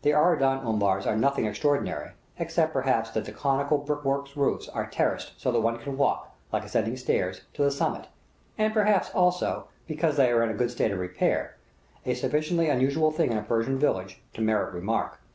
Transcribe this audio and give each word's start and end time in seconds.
The 0.00 0.12
Aradan 0.14 0.64
umbars 0.64 1.06
are 1.06 1.16
nothing 1.18 1.44
extraordinary, 1.44 2.12
except 2.38 2.72
perhaps 2.72 3.10
that 3.10 3.26
the 3.26 3.30
conical 3.32 3.76
brick 3.76 4.06
work 4.06 4.34
roofs 4.34 4.70
are 4.70 4.86
terraced 4.86 5.38
so 5.38 5.52
that 5.52 5.60
one 5.60 5.76
can 5.78 5.98
walk, 5.98 6.34
like 6.50 6.64
ascending 6.64 6.96
stairs, 6.96 7.42
to 7.52 7.62
the 7.62 7.70
summit; 7.70 8.06
and 8.56 8.72
perhaps, 8.72 9.10
also, 9.10 9.68
because 9.86 10.16
they 10.16 10.30
are 10.30 10.42
in 10.42 10.48
a 10.48 10.54
good 10.54 10.70
state 10.70 10.92
of 10.92 10.98
repair 10.98 11.58
asufficiently 12.06 12.70
unusual 12.72 13.10
thing 13.10 13.32
in 13.32 13.36
a 13.36 13.42
Persian 13.42 13.78
village 13.78 14.22
to 14.32 14.40
merit 14.40 14.72
remark. 14.72 15.20